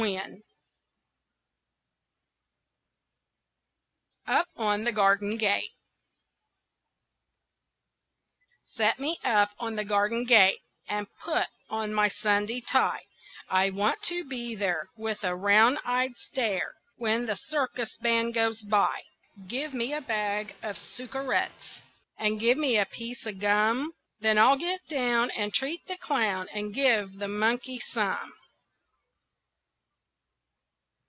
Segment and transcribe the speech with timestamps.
[0.01, 0.43] [Illustration:
[4.25, 5.69] I'LL TREAT THE CLOWN] UP ON THE GARDEN GATE
[8.63, 13.03] Set me up on the garden gate And put on my Sunday tie;
[13.47, 18.61] I want to be there With a round eyed stare When the circus band goes
[18.63, 19.03] by.
[19.47, 21.79] Give me a bag of suckerettes
[22.17, 26.47] And give me a piece of gum, Then I'll get down And treat the clown,
[26.51, 28.33] And give the monkey some.